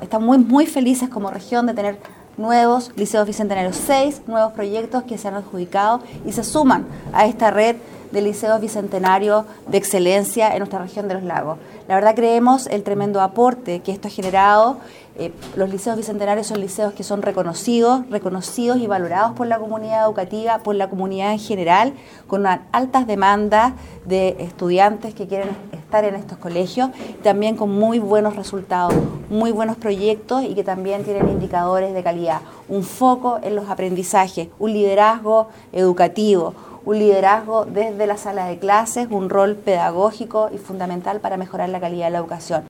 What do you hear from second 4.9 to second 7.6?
que se han adjudicado y se suman a esta